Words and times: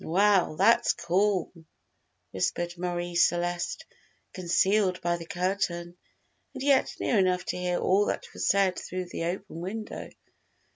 "Well, 0.03 0.55
that's 0.55 0.93
cool," 0.93 1.51
whispered 2.31 2.75
Marie 2.75 3.13
Celeste, 3.13 3.85
concealed 4.33 4.99
by 4.99 5.17
the 5.17 5.27
curtain, 5.27 5.95
and 6.55 6.63
yet 6.63 6.95
near 6.99 7.19
enough 7.19 7.45
to 7.45 7.57
hear 7.57 7.77
all 7.77 8.07
that 8.07 8.25
was 8.33 8.47
said 8.49 8.79
through 8.79 9.09
the 9.09 9.25
open 9.25 9.59
window. 9.61 10.09